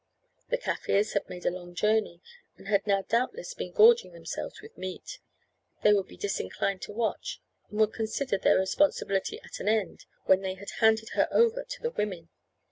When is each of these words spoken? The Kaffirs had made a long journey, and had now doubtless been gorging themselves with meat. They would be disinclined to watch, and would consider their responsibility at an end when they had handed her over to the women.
The 0.49 0.57
Kaffirs 0.57 1.13
had 1.13 1.29
made 1.29 1.45
a 1.45 1.51
long 1.51 1.75
journey, 1.75 2.21
and 2.57 2.67
had 2.67 2.87
now 2.87 3.03
doubtless 3.03 3.53
been 3.53 3.71
gorging 3.71 4.13
themselves 4.13 4.59
with 4.59 4.75
meat. 4.75 5.19
They 5.83 5.93
would 5.93 6.07
be 6.07 6.17
disinclined 6.17 6.81
to 6.81 6.91
watch, 6.91 7.39
and 7.69 7.79
would 7.79 7.93
consider 7.93 8.39
their 8.39 8.57
responsibility 8.57 9.39
at 9.43 9.59
an 9.59 9.67
end 9.69 10.05
when 10.25 10.41
they 10.41 10.55
had 10.55 10.71
handed 10.79 11.09
her 11.09 11.27
over 11.29 11.63
to 11.65 11.81
the 11.83 11.91
women. 11.91 12.29